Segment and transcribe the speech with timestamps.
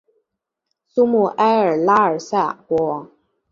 [0.87, 3.11] 苏穆埃尔拉尔萨国王。